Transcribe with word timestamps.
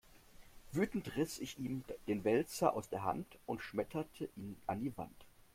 Wütend 0.71 1.15
riss 1.15 1.37
ich 1.37 1.59
ihm 1.59 1.83
den 2.07 2.23
Wälzer 2.23 2.73
aus 2.73 2.89
der 2.89 3.03
Hand 3.03 3.27
und 3.45 3.61
schmetterte 3.61 4.29
ihn 4.35 4.57
an 4.65 4.79
die 4.81 4.97
Wand. 4.97 5.25